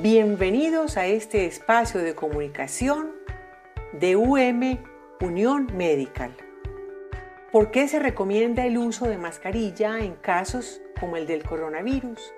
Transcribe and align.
Bienvenidos 0.00 0.96
a 0.96 1.06
este 1.06 1.46
espacio 1.46 2.00
de 2.00 2.14
comunicación 2.14 3.16
de 3.92 4.14
UM 4.14 4.78
Unión 5.20 5.66
Medical. 5.74 6.36
¿Por 7.50 7.72
qué 7.72 7.88
se 7.88 7.98
recomienda 7.98 8.64
el 8.64 8.78
uso 8.78 9.08
de 9.08 9.18
mascarilla 9.18 9.98
en 9.98 10.14
casos 10.14 10.80
como 11.00 11.16
el 11.16 11.26
del 11.26 11.42
coronavirus? 11.42 12.32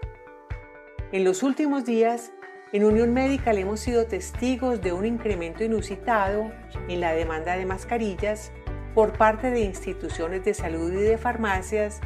En 1.12 1.22
los 1.22 1.42
últimos 1.42 1.84
días, 1.84 2.32
en 2.72 2.82
Unión 2.82 3.12
Medical 3.12 3.58
hemos 3.58 3.80
sido 3.80 4.06
testigos 4.06 4.80
de 4.80 4.94
un 4.94 5.04
incremento 5.04 5.62
inusitado 5.62 6.50
en 6.88 7.00
la 7.02 7.12
demanda 7.12 7.58
de 7.58 7.66
mascarillas 7.66 8.52
por 8.94 9.18
parte 9.18 9.50
de 9.50 9.60
instituciones 9.60 10.42
de 10.46 10.54
salud 10.54 10.94
y 10.94 11.02
de 11.02 11.18
farmacias 11.18 12.00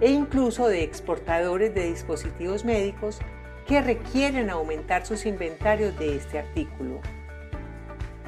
e 0.00 0.12
incluso 0.12 0.68
de 0.68 0.84
exportadores 0.84 1.74
de 1.74 1.88
dispositivos 1.88 2.64
médicos 2.64 3.18
que 3.66 3.80
requieren 3.80 4.50
aumentar 4.50 5.06
sus 5.06 5.26
inventarios 5.26 5.98
de 5.98 6.16
este 6.16 6.38
artículo. 6.38 7.00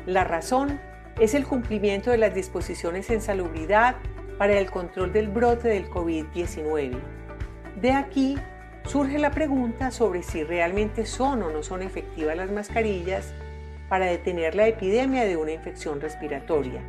La 0.07 0.25
razón 0.25 0.81
es 1.21 1.35
el 1.35 1.47
cumplimiento 1.47 2.11
de 2.11 2.19
las 2.19 2.35
disposiciones 2.35 3.11
en 3.11 3.21
salubridad 3.21 3.97
para 4.39 4.59
el 4.59 4.71
control 4.71 5.13
del 5.13 5.29
brote 5.29 5.69
del 5.69 5.89
COVID-19. 5.89 6.97
De 7.81 7.93
aquí 7.93 8.39
surge 8.85 9.19
la 9.19 9.31
pregunta 9.31 9.91
sobre 9.91 10.23
si 10.23 10.45
realmente 10.45 11.07
son 11.07 11.43
o 11.43 11.51
no 11.51 11.63
son 11.63 11.83
efectivas 11.83 12.37
las 12.37 12.51
mascarillas 12.51 13.35
para 13.89 14.07
detener 14.07 14.55
la 14.55 14.67
epidemia 14.67 15.25
de 15.25 15.37
una 15.37 15.53
infección 15.53 16.01
respiratoria. 16.01 16.83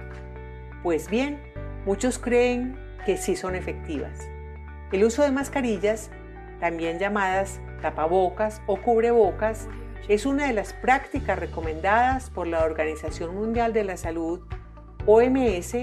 Pues 0.84 1.10
bien, 1.10 1.40
muchos 1.86 2.20
creen 2.20 2.78
que 3.06 3.18
sí 3.18 3.36
son 3.36 3.56
efectivas. 3.56 4.28
El 4.92 5.04
uso 5.04 5.24
de 5.24 5.32
mascarillas, 5.32 6.10
también 6.60 7.00
llamadas 7.00 7.60
tapabocas 7.82 8.62
o 8.68 8.82
cubrebocas, 8.82 9.68
es 10.08 10.26
una 10.26 10.48
de 10.48 10.54
las 10.54 10.74
prácticas 10.74 11.38
recomendadas 11.38 12.30
por 12.30 12.48
la 12.48 12.64
Organización 12.64 13.36
Mundial 13.36 13.74
de 13.74 13.84
la 13.84 13.98
Salud, 13.98 14.40
OMS, 15.06 15.76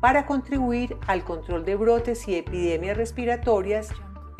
para 0.00 0.26
contribuir 0.26 0.96
al 1.06 1.22
control 1.24 1.64
de 1.64 1.76
brotes 1.76 2.26
y 2.26 2.34
epidemias 2.36 2.96
respiratorias, 2.96 3.90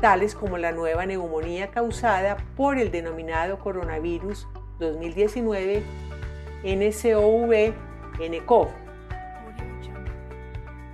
tales 0.01 0.35
como 0.35 0.59
la 0.59 0.73
nueva 0.73 1.07
neumonía 1.07 1.71
causada 1.71 2.39
por 2.57 2.79
el 2.79 2.91
denominado 2.91 3.59
coronavirus 3.59 4.49
2019 4.79 5.83
NCOV-NCOV. 6.65 8.69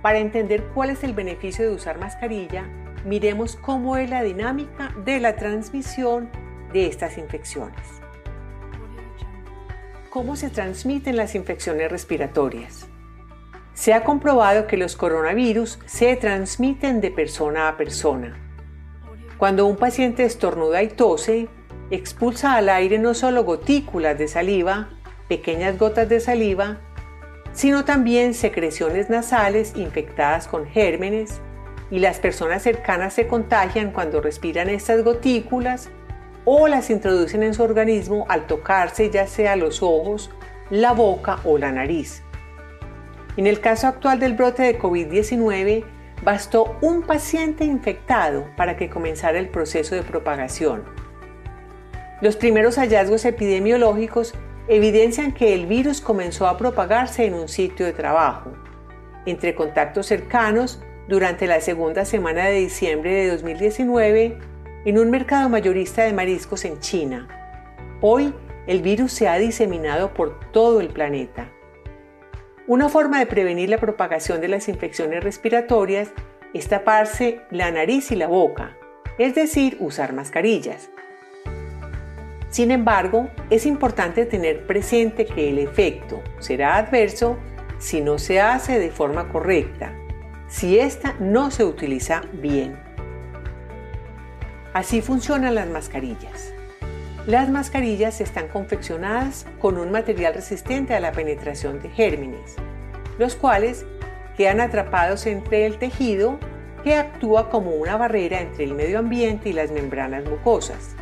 Para 0.01 0.19
entender 0.19 0.63
cuál 0.73 0.91
es 0.91 1.03
el 1.03 1.13
beneficio 1.13 1.67
de 1.67 1.73
usar 1.73 1.99
mascarilla, 1.99 2.65
miremos 3.05 3.55
cómo 3.55 3.97
es 3.97 4.09
la 4.09 4.23
dinámica 4.23 4.93
de 5.05 5.19
la 5.19 5.35
transmisión 5.35 6.29
de 6.73 6.87
estas 6.87 7.17
infecciones. 7.17 7.97
¿Cómo 10.09 10.35
se 10.35 10.49
transmiten 10.49 11.15
las 11.15 11.35
infecciones 11.35 11.91
respiratorias? 11.91 12.87
Se 13.73 13.93
ha 13.93 14.03
comprobado 14.03 14.65
que 14.65 14.77
los 14.77 14.95
coronavirus 14.95 15.79
se 15.85 16.15
transmiten 16.15 17.01
de 17.01 17.11
persona 17.11 17.67
a 17.67 17.77
persona. 17.77 18.35
Cuando 19.37 19.67
un 19.67 19.77
paciente 19.77 20.23
estornuda 20.23 20.81
y 20.81 20.87
tose, 20.87 21.47
expulsa 21.91 22.55
al 22.55 22.69
aire 22.69 22.97
no 22.97 23.13
solo 23.13 23.43
gotículas 23.43 24.17
de 24.17 24.27
saliva, 24.27 24.89
pequeñas 25.27 25.77
gotas 25.77 26.09
de 26.09 26.19
saliva, 26.19 26.79
sino 27.53 27.85
también 27.85 28.33
secreciones 28.33 29.09
nasales 29.09 29.75
infectadas 29.75 30.47
con 30.47 30.65
gérmenes, 30.65 31.41
y 31.89 31.99
las 31.99 32.19
personas 32.19 32.63
cercanas 32.63 33.13
se 33.13 33.27
contagian 33.27 33.91
cuando 33.91 34.21
respiran 34.21 34.69
estas 34.69 35.03
gotículas 35.03 35.89
o 36.45 36.67
las 36.67 36.89
introducen 36.89 37.43
en 37.43 37.53
su 37.53 37.63
organismo 37.63 38.25
al 38.29 38.47
tocarse 38.47 39.09
ya 39.09 39.27
sea 39.27 39.55
los 39.55 39.83
ojos, 39.83 40.29
la 40.69 40.93
boca 40.93 41.39
o 41.43 41.57
la 41.57 41.71
nariz. 41.71 42.23
En 43.35 43.47
el 43.47 43.59
caso 43.59 43.87
actual 43.87 44.19
del 44.19 44.33
brote 44.33 44.63
de 44.63 44.79
COVID-19, 44.79 45.83
bastó 46.23 46.77
un 46.81 47.03
paciente 47.03 47.63
infectado 47.63 48.47
para 48.57 48.75
que 48.75 48.89
comenzara 48.89 49.39
el 49.39 49.49
proceso 49.49 49.95
de 49.95 50.03
propagación. 50.03 50.83
Los 52.21 52.35
primeros 52.35 52.77
hallazgos 52.77 53.25
epidemiológicos 53.25 54.33
evidencian 54.67 55.33
que 55.33 55.53
el 55.53 55.67
virus 55.67 56.01
comenzó 56.01 56.47
a 56.47 56.57
propagarse 56.57 57.25
en 57.25 57.35
un 57.35 57.47
sitio 57.47 57.85
de 57.85 57.93
trabajo, 57.93 58.53
entre 59.25 59.53
contactos 59.53 60.07
cercanos 60.07 60.81
durante 61.07 61.47
la 61.47 61.61
segunda 61.61 62.05
semana 62.05 62.45
de 62.45 62.59
diciembre 62.59 63.13
de 63.13 63.31
2019 63.31 64.37
en 64.85 64.99
un 64.99 65.09
mercado 65.09 65.49
mayorista 65.49 66.03
de 66.03 66.13
mariscos 66.13 66.65
en 66.65 66.79
China. 66.79 67.27
Hoy 68.01 68.33
el 68.67 68.81
virus 68.81 69.13
se 69.13 69.27
ha 69.27 69.37
diseminado 69.37 70.13
por 70.13 70.39
todo 70.51 70.81
el 70.81 70.89
planeta. 70.89 71.49
Una 72.67 72.89
forma 72.89 73.19
de 73.19 73.25
prevenir 73.25 73.69
la 73.69 73.77
propagación 73.77 74.41
de 74.41 74.49
las 74.49 74.67
infecciones 74.67 75.23
respiratorias 75.23 76.09
es 76.53 76.67
taparse 76.67 77.41
la 77.49 77.71
nariz 77.71 78.11
y 78.11 78.15
la 78.15 78.27
boca, 78.27 78.77
es 79.17 79.35
decir, 79.35 79.77
usar 79.79 80.11
mascarillas. 80.11 80.89
Sin 82.49 82.71
embargo, 82.71 83.29
es 83.49 83.65
importante 83.65 84.25
tener 84.25 84.65
presente 84.65 85.25
que 85.25 85.49
el 85.49 85.59
efecto 85.59 86.21
será 86.39 86.77
adverso 86.77 87.37
si 87.77 88.01
no 88.01 88.17
se 88.17 88.41
hace 88.41 88.79
de 88.79 88.89
forma 88.89 89.29
correcta, 89.29 89.93
si 90.47 90.79
ésta 90.79 91.15
no 91.19 91.51
se 91.51 91.65
utiliza 91.65 92.21
bien. 92.33 92.79
Así 94.73 95.01
funcionan 95.01 95.55
las 95.55 95.67
mascarillas. 95.67 96.53
Las 97.25 97.49
mascarillas 97.49 98.21
están 98.21 98.47
confeccionadas 98.47 99.45
con 99.59 99.77
un 99.77 99.91
material 99.91 100.33
resistente 100.33 100.95
a 100.95 100.99
la 100.99 101.11
penetración 101.11 101.81
de 101.81 101.89
gérmenes, 101.89 102.55
los 103.17 103.35
cuales 103.35 103.85
quedan 104.37 104.61
atrapados 104.61 105.25
entre 105.25 105.65
el 105.65 105.77
tejido 105.77 106.39
que 106.83 106.95
actúa 106.95 107.49
como 107.49 107.71
una 107.71 107.97
barrera 107.97 108.39
entre 108.39 108.63
el 108.63 108.73
medio 108.73 108.99
ambiente 108.99 109.49
y 109.49 109.53
las 109.53 109.71
membranas 109.71 110.23
mucosas. 110.23 110.95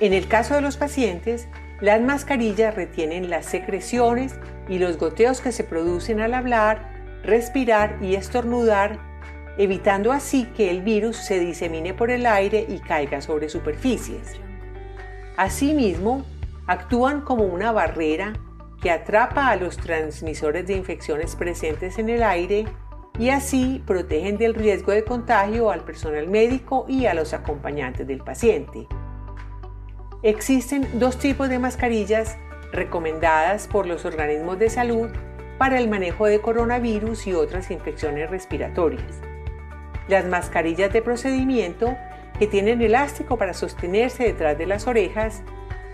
En 0.00 0.14
el 0.14 0.28
caso 0.28 0.54
de 0.54 0.62
los 0.62 0.78
pacientes, 0.78 1.48
las 1.80 2.00
mascarillas 2.00 2.74
retienen 2.74 3.28
las 3.28 3.44
secreciones 3.44 4.36
y 4.68 4.78
los 4.78 4.96
goteos 4.96 5.42
que 5.42 5.52
se 5.52 5.64
producen 5.64 6.20
al 6.20 6.32
hablar, 6.32 6.89
respirar 7.22 7.98
y 8.00 8.14
estornudar 8.14 9.10
evitando 9.58 10.12
así 10.12 10.46
que 10.46 10.70
el 10.70 10.82
virus 10.82 11.16
se 11.16 11.38
disemine 11.38 11.92
por 11.92 12.10
el 12.10 12.26
aire 12.26 12.64
y 12.68 12.78
caiga 12.78 13.20
sobre 13.20 13.48
superficies. 13.48 14.40
Asimismo, 15.36 16.24
actúan 16.66 17.20
como 17.20 17.44
una 17.44 17.72
barrera 17.72 18.32
que 18.80 18.90
atrapa 18.90 19.48
a 19.48 19.56
los 19.56 19.76
transmisores 19.76 20.66
de 20.66 20.74
infecciones 20.74 21.36
presentes 21.36 21.98
en 21.98 22.08
el 22.08 22.22
aire 22.22 22.66
y 23.18 23.28
así 23.28 23.82
protegen 23.86 24.38
del 24.38 24.54
riesgo 24.54 24.92
de 24.92 25.04
contagio 25.04 25.70
al 25.70 25.84
personal 25.84 26.26
médico 26.28 26.86
y 26.88 27.06
a 27.06 27.14
los 27.14 27.34
acompañantes 27.34 28.06
del 28.06 28.20
paciente. 28.20 28.86
Existen 30.22 30.88
dos 30.98 31.18
tipos 31.18 31.48
de 31.48 31.58
mascarillas 31.58 32.38
recomendadas 32.72 33.66
por 33.66 33.86
los 33.86 34.04
organismos 34.04 34.58
de 34.58 34.70
salud 34.70 35.10
para 35.60 35.78
el 35.78 35.88
manejo 35.88 36.26
de 36.26 36.40
coronavirus 36.40 37.28
y 37.28 37.34
otras 37.34 37.70
infecciones 37.70 38.30
respiratorias 38.30 39.20
las 40.10 40.26
mascarillas 40.26 40.92
de 40.92 41.02
procedimiento 41.02 41.96
que 42.38 42.46
tienen 42.46 42.82
elástico 42.82 43.38
para 43.38 43.54
sostenerse 43.54 44.24
detrás 44.24 44.58
de 44.58 44.66
las 44.66 44.86
orejas 44.86 45.42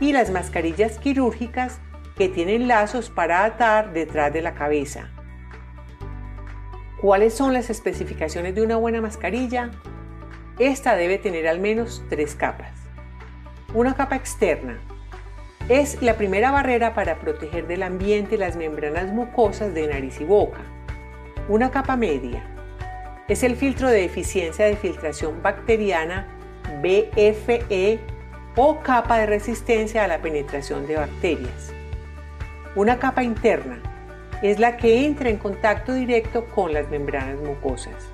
y 0.01 0.13
las 0.13 0.31
mascarillas 0.31 0.99
quirúrgicas 0.99 1.79
que 2.17 2.29
tienen 2.29 2.67
lazos 2.67 3.11
para 3.11 3.45
atar 3.45 3.93
detrás 3.93 4.33
de 4.33 4.41
la 4.41 4.55
cabeza. 4.55 5.11
¿Cuáles 7.01 7.35
son 7.35 7.53
las 7.53 7.69
especificaciones 7.69 8.55
de 8.55 8.63
una 8.63 8.77
buena 8.77 9.03
mascarilla? 9.03 9.71
Esta 10.59 10.97
debe 10.97 11.19
tener 11.19 11.47
al 11.47 11.61
menos 11.61 12.03
tres 12.09 12.35
capas. 12.35 12.73
Una 13.75 13.95
capa 13.95 14.17
externa. 14.17 14.79
Es 15.69 16.01
la 16.01 16.15
primera 16.15 16.53
barrera 16.53 16.95
para 16.95 17.17
proteger 17.17 17.67
del 17.67 17.83
ambiente 17.83 18.39
las 18.39 18.55
membranas 18.55 19.13
mucosas 19.13 19.75
de 19.75 19.89
nariz 19.89 20.21
y 20.21 20.25
boca. 20.25 20.61
Una 21.49 21.73
capa 21.73 21.97
media 21.97 22.45
es 23.27 23.43
el 23.43 23.57
filtro 23.57 23.89
de 23.89 24.05
eficiencia 24.05 24.65
de 24.67 24.77
filtración 24.77 25.43
bacteriana 25.43 26.29
BFE 26.81 27.99
o 28.55 28.79
capa 28.79 29.19
de 29.19 29.27
resistencia 29.27 30.05
a 30.05 30.07
la 30.07 30.23
penetración 30.23 30.87
de 30.87 30.99
bacterias. 30.99 31.73
Una 32.77 33.01
capa 33.01 33.25
interna 33.25 33.83
es 34.43 34.61
la 34.61 34.77
que 34.77 35.05
entra 35.05 35.31
en 35.31 35.39
contacto 35.39 35.95
directo 35.95 36.45
con 36.45 36.75
las 36.75 36.89
membranas 36.91 37.41
mucosas. 37.41 38.09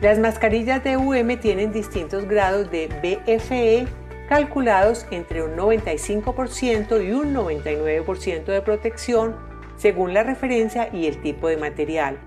Las 0.00 0.18
mascarillas 0.18 0.82
de 0.82 0.96
UM 0.96 1.36
tienen 1.38 1.70
distintos 1.70 2.26
grados 2.26 2.70
de 2.70 2.88
BFE 3.02 4.05
calculados 4.28 5.06
entre 5.10 5.42
un 5.42 5.56
95% 5.56 7.04
y 7.06 7.12
un 7.12 7.34
99% 7.34 8.44
de 8.44 8.62
protección 8.62 9.36
según 9.76 10.14
la 10.14 10.22
referencia 10.22 10.88
y 10.92 11.06
el 11.06 11.20
tipo 11.20 11.48
de 11.48 11.56
material. 11.56 12.18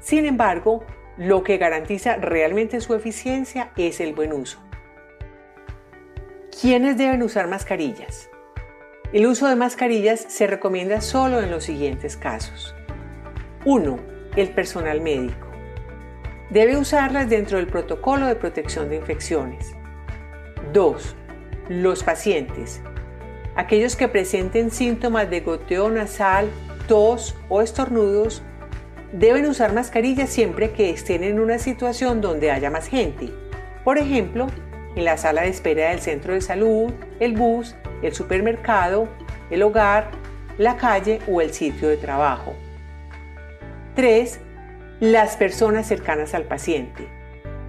Sin 0.00 0.24
embargo, 0.24 0.84
lo 1.16 1.42
que 1.42 1.58
garantiza 1.58 2.16
realmente 2.16 2.80
su 2.80 2.94
eficiencia 2.94 3.70
es 3.76 4.00
el 4.00 4.14
buen 4.14 4.32
uso. 4.32 4.60
¿Quiénes 6.60 6.96
deben 6.96 7.22
usar 7.22 7.48
mascarillas? 7.48 8.30
El 9.12 9.26
uso 9.26 9.46
de 9.46 9.56
mascarillas 9.56 10.20
se 10.20 10.46
recomienda 10.46 11.00
solo 11.00 11.40
en 11.40 11.50
los 11.50 11.64
siguientes 11.64 12.16
casos. 12.16 12.74
1. 13.64 13.98
El 14.36 14.50
personal 14.50 15.00
médico. 15.00 15.46
Debe 16.50 16.76
usarlas 16.76 17.28
dentro 17.28 17.58
del 17.58 17.66
protocolo 17.66 18.26
de 18.26 18.36
protección 18.36 18.88
de 18.88 18.96
infecciones. 18.96 19.74
2. 20.72 21.16
Los 21.68 22.04
pacientes. 22.04 22.80
Aquellos 23.56 23.96
que 23.96 24.06
presenten 24.06 24.70
síntomas 24.70 25.28
de 25.30 25.40
goteo 25.40 25.90
nasal, 25.90 26.48
tos 26.86 27.34
o 27.48 27.62
estornudos 27.62 28.42
deben 29.12 29.46
usar 29.46 29.72
mascarillas 29.72 30.30
siempre 30.30 30.72
que 30.72 30.90
estén 30.90 31.24
en 31.24 31.40
una 31.40 31.58
situación 31.58 32.20
donde 32.20 32.50
haya 32.50 32.70
más 32.70 32.86
gente. 32.86 33.30
Por 33.82 33.98
ejemplo, 33.98 34.46
en 34.94 35.04
la 35.04 35.16
sala 35.16 35.42
de 35.42 35.48
espera 35.48 35.90
del 35.90 36.00
centro 36.00 36.34
de 36.34 36.40
salud, 36.40 36.92
el 37.18 37.34
bus, 37.34 37.74
el 38.02 38.14
supermercado, 38.14 39.08
el 39.50 39.62
hogar, 39.62 40.10
la 40.58 40.76
calle 40.76 41.20
o 41.28 41.40
el 41.40 41.52
sitio 41.52 41.88
de 41.88 41.96
trabajo. 41.96 42.54
3. 43.94 44.40
Las 45.00 45.36
personas 45.36 45.86
cercanas 45.86 46.34
al 46.34 46.44
paciente, 46.44 47.08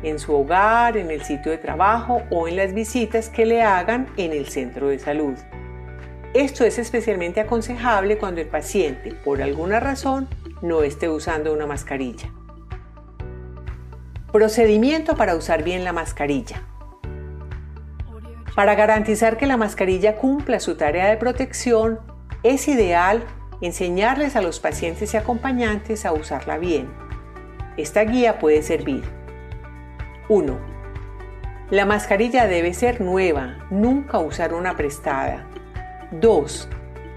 en 0.04 0.20
su 0.20 0.36
hogar, 0.36 0.98
en 0.98 1.12
el 1.12 1.24
sitio 1.24 1.52
de 1.52 1.58
trabajo 1.58 2.22
o 2.30 2.48
en 2.48 2.56
las 2.56 2.74
visitas 2.74 3.30
que 3.30 3.46
le 3.46 3.64
hagan 3.64 4.08
en 4.18 4.32
el 4.32 4.48
centro 4.48 4.90
de 4.90 5.00
salud. 5.00 5.36
Esto 6.34 6.66
es 6.66 6.78
especialmente 6.78 7.40
aconsejable 7.40 8.18
cuando 8.18 8.42
el 8.42 8.48
paciente, 8.48 9.14
por 9.14 9.42
alguna 9.42 9.80
razón, 9.80 10.28
no 10.62 10.84
esté 10.84 11.10
usando 11.10 11.54
una 11.54 11.66
mascarilla. 11.66 12.30
Procedimiento 14.32 15.16
para 15.16 15.36
usar 15.36 15.64
bien 15.64 15.84
la 15.84 15.94
mascarilla. 15.94 16.62
Para 18.56 18.76
garantizar 18.76 19.38
que 19.38 19.48
la 19.48 19.58
mascarilla 19.58 20.18
cumpla 20.18 20.60
su 20.60 20.76
tarea 20.76 21.08
de 21.08 21.18
protección, 21.18 22.00
es 22.44 22.68
ideal 22.68 23.24
enseñarles 23.62 24.36
a 24.36 24.42
los 24.42 24.60
pacientes 24.60 25.14
y 25.14 25.18
acompañantes 25.18 26.06
a 26.06 26.12
usarla 26.12 26.58
bien. 26.58 26.90
Esta 27.78 28.04
guía 28.04 28.40
puede 28.40 28.62
servir. 28.64 29.17
1. 30.30 30.58
La 31.70 31.86
mascarilla 31.86 32.48
debe 32.48 32.74
ser 32.74 33.00
nueva, 33.00 33.56
nunca 33.70 34.20
usar 34.20 34.54
una 34.54 34.76
prestada. 34.76 35.46
2. 36.12 36.70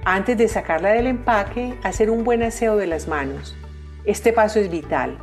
Antes 0.05 0.39
de 0.39 0.49
sacarla 0.49 0.91
del 0.91 1.09
empaque, 1.09 1.75
hacer 1.83 2.11
un 2.11 2.23
buen 2.23 2.43
aseo 2.43 2.77
de 2.77 2.87
las 2.87 3.09
manos. 3.09 3.57
Este 4.05 4.33
paso 4.33 4.61
es 4.61 4.71
vital. 4.71 5.19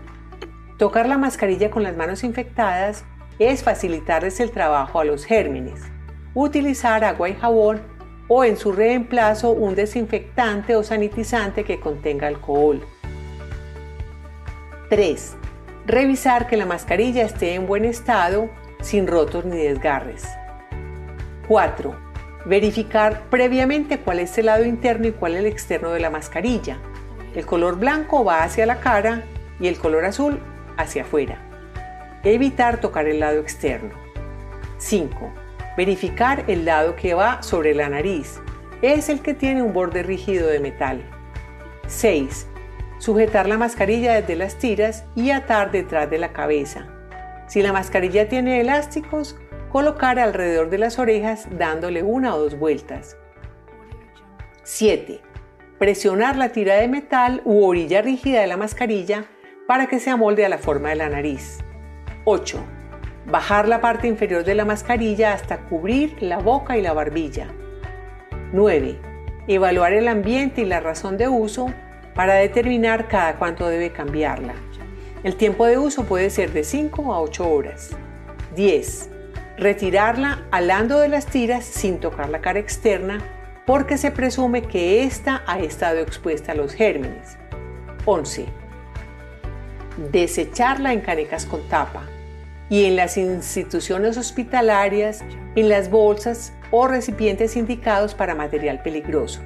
Tocar 0.77 1.07
la 1.07 1.17
mascarilla 1.17 1.71
con 1.71 1.81
las 1.81 1.95
manos 1.95 2.23
infectadas 2.23 3.05
es 3.39 3.63
facilitarles 3.63 4.39
el 4.39 4.51
trabajo 4.51 4.99
a 4.99 5.05
los 5.05 5.25
gérmenes. 5.25 5.81
Utilizar 6.33 7.03
agua 7.05 7.29
y 7.29 7.35
jabón 7.35 7.81
o 8.27 8.43
en 8.43 8.57
su 8.57 8.73
reemplazo 8.73 9.51
un 9.51 9.75
desinfectante 9.75 10.75
o 10.75 10.83
sanitizante 10.83 11.63
que 11.63 11.79
contenga 11.79 12.27
alcohol. 12.27 12.85
3. 14.89 15.37
Revisar 15.87 16.47
que 16.47 16.57
la 16.57 16.65
mascarilla 16.65 17.23
esté 17.23 17.53
en 17.53 17.65
buen 17.65 17.85
estado, 17.85 18.49
sin 18.81 19.07
rotos 19.07 19.45
ni 19.45 19.55
desgarres. 19.55 20.27
4. 21.47 21.95
Verificar 22.45 23.21
previamente 23.29 23.97
cuál 23.97 24.19
es 24.19 24.37
el 24.37 24.47
lado 24.47 24.65
interno 24.65 25.07
y 25.07 25.13
cuál 25.13 25.37
el 25.37 25.45
externo 25.45 25.91
de 25.91 26.01
la 26.01 26.09
mascarilla. 26.09 26.77
El 27.33 27.45
color 27.45 27.79
blanco 27.79 28.25
va 28.25 28.43
hacia 28.43 28.65
la 28.65 28.81
cara 28.81 29.23
y 29.61 29.67
el 29.67 29.77
color 29.77 30.03
azul 30.03 30.41
hacia 30.75 31.03
afuera. 31.03 31.37
Evitar 32.25 32.81
tocar 32.81 33.07
el 33.07 33.21
lado 33.21 33.39
externo. 33.39 33.95
5 34.79 35.33
Verificar 35.77 36.43
el 36.49 36.65
lado 36.65 36.97
que 36.97 37.13
va 37.13 37.41
sobre 37.41 37.73
la 37.73 37.87
nariz. 37.87 38.41
Es 38.81 39.07
el 39.07 39.21
que 39.21 39.33
tiene 39.33 39.63
un 39.63 39.71
borde 39.71 40.03
rígido 40.03 40.49
de 40.49 40.59
metal. 40.59 41.01
6. 41.87 42.45
Sujetar 42.99 43.47
la 43.47 43.57
mascarilla 43.57 44.13
desde 44.13 44.35
las 44.35 44.57
tiras 44.57 45.05
y 45.15 45.31
atar 45.31 45.71
detrás 45.71 46.09
de 46.09 46.17
la 46.17 46.33
cabeza. 46.33 46.87
Si 47.47 47.61
la 47.61 47.71
mascarilla 47.71 48.27
tiene 48.27 48.59
elásticos, 48.59 49.37
colocar 49.71 50.19
alrededor 50.19 50.69
de 50.69 50.79
las 50.79 50.99
orejas 50.99 51.47
dándole 51.51 52.03
una 52.03 52.35
o 52.35 52.39
dos 52.39 52.57
vueltas. 52.57 53.17
7. 54.63 55.21
Presionar 55.77 56.35
la 56.35 56.49
tira 56.49 56.75
de 56.75 56.87
metal 56.87 57.41
u 57.45 57.63
orilla 57.63 58.01
rígida 58.01 58.41
de 58.41 58.47
la 58.47 58.57
mascarilla 58.57 59.25
para 59.67 59.87
que 59.87 59.99
se 59.99 60.09
amolde 60.09 60.45
a 60.45 60.49
la 60.49 60.57
forma 60.57 60.89
de 60.89 60.95
la 60.95 61.09
nariz. 61.09 61.59
8 62.25 62.63
Bajar 63.27 63.67
la 63.67 63.81
parte 63.81 64.07
inferior 64.07 64.45
de 64.45 64.55
la 64.55 64.63
mascarilla 64.63 65.33
hasta 65.33 65.57
cubrir 65.67 66.15
la 66.21 66.39
boca 66.39 66.77
y 66.77 66.81
la 66.81 66.93
barbilla. 66.93 67.47
9. 68.53 68.97
Evaluar 69.47 69.93
el 69.93 70.07
ambiente 70.07 70.61
y 70.61 70.65
la 70.65 70.79
razón 70.79 71.17
de 71.17 71.27
uso 71.27 71.67
para 72.17 72.33
determinar 72.33 73.07
cada 73.07 73.35
cuánto 73.35 73.69
debe 73.69 73.91
cambiarla. 73.91 74.55
El 75.23 75.35
tiempo 75.35 75.67
de 75.67 75.77
uso 75.77 76.05
puede 76.05 76.31
ser 76.31 76.51
de 76.51 76.63
5 76.63 77.13
a 77.13 77.21
8 77.21 77.47
horas. 77.47 77.91
10. 78.55 79.09
Retirarla 79.57 80.43
alando 80.49 80.99
de 80.99 81.09
las 81.09 81.27
tiras 81.27 81.63
sin 81.63 81.99
tocar 81.99 82.29
la 82.29 82.41
cara 82.41 82.57
externa 82.57 83.19
porque 83.67 83.99
se 83.99 84.09
presume 84.09 84.63
que 84.63 85.03
ésta 85.03 85.43
ha 85.45 85.59
estado 85.59 85.99
expuesta 85.99 86.53
a 86.53 86.55
los 86.55 86.73
gérmenes. 86.73 87.37
11. 88.05 88.47
Desecharla 90.11 90.93
en 90.93 91.01
canecas 91.01 91.45
con 91.45 91.61
tapa 91.69 92.03
y 92.67 92.85
en 92.85 92.95
las 92.95 93.17
instituciones 93.17 94.17
hospitalarias, 94.17 95.23
en 95.55 95.69
las 95.69 95.91
bolsas 95.91 96.51
o 96.71 96.87
recipientes 96.87 97.55
indicados 97.55 98.15
para 98.15 98.33
material 98.33 98.81
peligroso. 98.81 99.41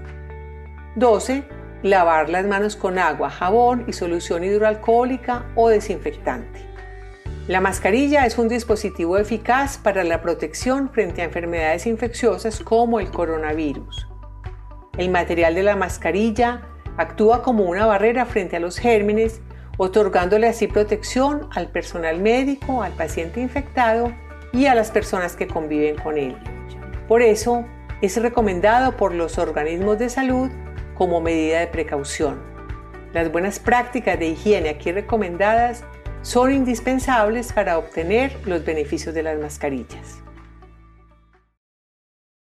12. 0.96 1.61
Lavar 1.84 2.30
las 2.30 2.46
manos 2.46 2.76
con 2.76 3.00
agua, 3.00 3.30
jabón 3.30 3.86
y 3.88 3.94
solución 3.94 4.44
hidroalcohólica 4.44 5.46
o 5.56 5.70
desinfectante. 5.70 6.62
La 7.48 7.60
mascarilla 7.60 8.26
es 8.26 8.38
un 8.38 8.48
dispositivo 8.48 9.18
eficaz 9.18 9.80
para 9.80 10.04
la 10.04 10.22
protección 10.22 10.92
frente 10.92 11.22
a 11.22 11.26
enfermedades 11.26 11.88
infecciosas 11.88 12.60
como 12.60 13.00
el 13.00 13.10
coronavirus. 13.10 14.08
El 14.98 15.10
material 15.10 15.56
de 15.56 15.64
la 15.64 15.76
mascarilla 15.76 16.62
actúa 16.98 17.42
como 17.42 17.64
una 17.64 17.88
barrera 17.88 18.26
frente 18.26 18.58
a 18.58 18.60
los 18.60 18.78
gérmenes 18.78 19.42
otorgándole 19.78 20.48
así 20.48 20.68
protección 20.68 21.50
al 21.56 21.70
personal 21.70 22.20
médico, 22.20 22.84
al 22.84 22.92
paciente 22.92 23.42
infectado 23.42 24.14
y 24.54 24.68
a 24.68 24.76
las 24.76 24.92
personas 24.92 25.36
que 25.36 25.48
conviven 25.48 25.96
con 25.96 26.20
él. 26.20 26.38
Por 27.08 27.24
eso, 27.24 27.66
es 28.02 28.22
recomendado 28.22 28.98
por 28.98 29.14
los 29.14 29.38
organismos 29.38 29.98
de 29.98 30.10
salud 30.10 30.50
como 31.02 31.20
medida 31.20 31.62
de 31.62 31.66
precaución. 31.66 32.40
Las 33.12 33.32
buenas 33.32 33.58
prácticas 33.58 34.20
de 34.20 34.28
higiene 34.28 34.70
aquí 34.70 34.92
recomendadas 34.92 35.84
son 36.22 36.54
indispensables 36.54 37.54
para 37.54 37.80
obtener 37.80 38.38
los 38.46 38.64
beneficios 38.64 39.16
de 39.16 39.24
las 39.24 39.40
mascarillas. 39.40 40.22